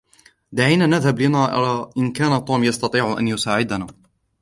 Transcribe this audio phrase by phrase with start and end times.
[0.51, 3.87] دعينا نذهب لنرى إن كان توم يستطيع أن يساعدنا.